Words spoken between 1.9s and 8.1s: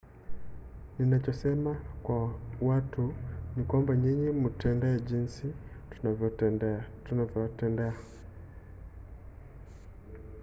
kwa watu ni kwamba nyinyi mtutendee jinsi tunavyowatendea